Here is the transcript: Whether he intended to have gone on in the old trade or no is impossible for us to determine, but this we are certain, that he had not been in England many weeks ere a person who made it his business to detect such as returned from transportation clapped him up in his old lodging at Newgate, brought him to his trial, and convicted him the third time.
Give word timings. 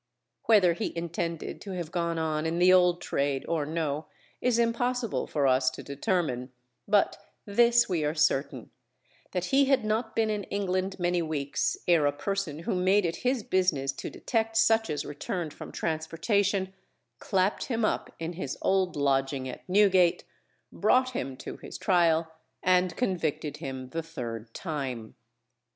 Whether 0.45 0.73
he 0.73 0.97
intended 0.97 1.61
to 1.61 1.73
have 1.73 1.91
gone 1.91 2.17
on 2.17 2.47
in 2.47 2.57
the 2.57 2.73
old 2.73 3.01
trade 3.03 3.45
or 3.47 3.67
no 3.67 4.07
is 4.41 4.57
impossible 4.57 5.27
for 5.27 5.45
us 5.45 5.69
to 5.69 5.83
determine, 5.83 6.51
but 6.87 7.19
this 7.45 7.87
we 7.87 8.03
are 8.03 8.15
certain, 8.15 8.71
that 9.29 9.45
he 9.53 9.65
had 9.65 9.85
not 9.85 10.15
been 10.15 10.31
in 10.31 10.45
England 10.45 10.97
many 10.97 11.21
weeks 11.21 11.77
ere 11.87 12.07
a 12.07 12.11
person 12.11 12.57
who 12.63 12.73
made 12.73 13.05
it 13.05 13.17
his 13.17 13.43
business 13.43 13.91
to 13.91 14.09
detect 14.09 14.57
such 14.57 14.89
as 14.89 15.05
returned 15.05 15.53
from 15.53 15.71
transportation 15.71 16.73
clapped 17.19 17.65
him 17.65 17.85
up 17.85 18.11
in 18.17 18.33
his 18.33 18.57
old 18.63 18.95
lodging 18.95 19.47
at 19.47 19.69
Newgate, 19.69 20.23
brought 20.71 21.11
him 21.11 21.37
to 21.37 21.57
his 21.57 21.77
trial, 21.77 22.33
and 22.63 22.97
convicted 22.97 23.57
him 23.57 23.89
the 23.89 24.01
third 24.01 24.51
time. 24.55 25.13